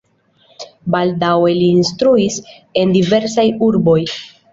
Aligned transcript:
Baldaŭe 0.93 1.53
li 1.57 1.67
instruis 1.73 2.39
en 2.85 2.95
diversaj 2.97 3.45
urboj. 3.69 3.99